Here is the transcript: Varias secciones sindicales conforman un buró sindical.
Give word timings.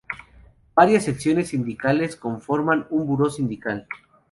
Varias 0.73 1.03
secciones 1.03 1.49
sindicales 1.49 2.15
conforman 2.15 2.87
un 2.89 3.05
buró 3.05 3.29
sindical. 3.29 3.85